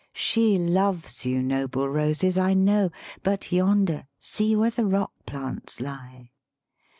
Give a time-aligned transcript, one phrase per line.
[0.15, 2.89] She loves you noble roses, I know;
[3.21, 6.31] But yonder, see, where the rock plants lie!